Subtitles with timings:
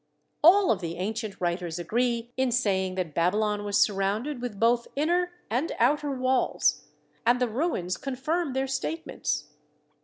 [0.43, 5.31] All of the ancient writers agree in saying that Babylon was surrounded with both inner
[5.47, 6.83] and outer 72 THE SEVEN WONDERS walls,
[7.23, 9.49] and the ruins confirm their statements.